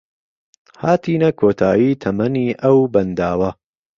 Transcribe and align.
هاتینە 0.81 1.29
کۆتایی 1.39 1.99
تەمەنی 2.01 2.47
ئەو 2.61 2.77
بەنداوە 2.93 3.49